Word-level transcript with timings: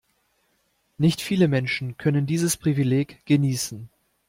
Nicht 0.97 1.21
viele 1.21 1.47
Menschen 1.47 1.95
können 1.95 2.25
dieses 2.25 2.57
Privileg 2.57 3.23
genießen. 3.27 3.87